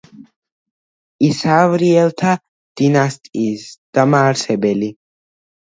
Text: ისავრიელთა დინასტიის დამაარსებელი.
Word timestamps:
ისავრიელთა 1.27 2.33
დინასტიის 2.83 3.71
დამაარსებელი. 4.01 4.95